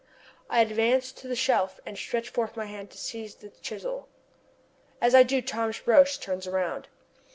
[0.49, 4.09] I advance to the shelf and stretch forth my hand to seize the chisel.
[4.99, 6.87] As I do so, Thomas Roch turns round.